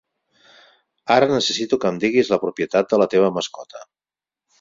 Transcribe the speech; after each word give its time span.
Ara 1.15 1.27
necessito 1.31 1.79
que 1.83 1.91
em 1.93 1.99
diguis 2.05 2.31
la 2.31 2.39
propietat 2.45 2.89
de 2.95 2.99
la 3.03 3.09
teva 3.13 3.29
mascota. 3.37 3.83